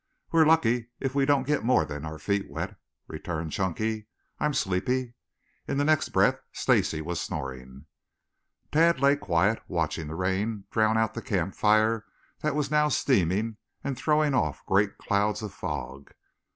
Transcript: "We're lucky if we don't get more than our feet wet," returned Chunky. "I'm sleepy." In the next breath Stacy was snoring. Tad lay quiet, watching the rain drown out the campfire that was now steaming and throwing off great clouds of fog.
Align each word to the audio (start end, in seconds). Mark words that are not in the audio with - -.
"We're 0.31 0.47
lucky 0.47 0.87
if 0.99 1.13
we 1.13 1.27
don't 1.27 1.45
get 1.45 1.63
more 1.63 1.85
than 1.85 2.05
our 2.05 2.17
feet 2.17 2.49
wet," 2.49 2.75
returned 3.07 3.51
Chunky. 3.51 4.07
"I'm 4.39 4.51
sleepy." 4.51 5.13
In 5.67 5.77
the 5.77 5.83
next 5.85 6.09
breath 6.09 6.39
Stacy 6.51 7.01
was 7.03 7.21
snoring. 7.21 7.85
Tad 8.71 8.99
lay 8.99 9.15
quiet, 9.15 9.61
watching 9.67 10.07
the 10.07 10.15
rain 10.15 10.63
drown 10.71 10.97
out 10.97 11.13
the 11.13 11.21
campfire 11.21 12.03
that 12.39 12.55
was 12.55 12.71
now 12.71 12.87
steaming 12.89 13.57
and 13.83 13.95
throwing 13.95 14.33
off 14.33 14.65
great 14.65 14.97
clouds 14.97 15.43
of 15.43 15.53
fog. 15.53 16.09